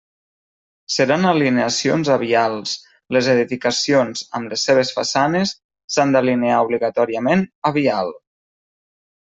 [0.93, 2.73] Seran alineacions a vials,
[3.17, 5.55] les edificacions, amb les seves façanes,
[5.97, 8.15] s'han d'alinear obligatòriament a vial.